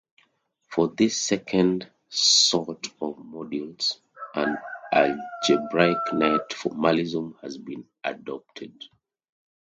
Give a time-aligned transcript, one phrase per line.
[0.71, 3.99] For this second sort of modules,
[4.33, 4.57] an
[4.91, 8.73] algebraic net formalism has been adopted.